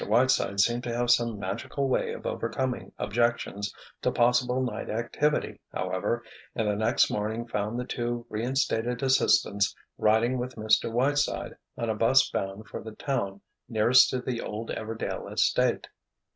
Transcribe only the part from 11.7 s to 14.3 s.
on a 'bus bound for the town nearest to